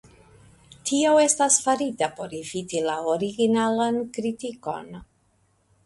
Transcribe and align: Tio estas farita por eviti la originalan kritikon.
Tio 0.89 1.11
estas 1.25 1.59
farita 1.67 2.09
por 2.21 2.35
eviti 2.39 2.83
la 2.89 2.97
originalan 3.17 4.05
kritikon. 4.19 4.95